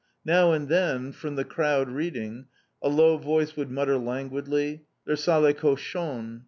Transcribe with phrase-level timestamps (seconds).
[0.25, 2.47] Now and then, from the crowd reading,
[2.81, 6.39] a low voice would mutter languidly "Les sales cochons!"